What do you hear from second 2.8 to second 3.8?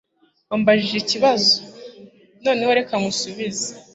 ngusubize.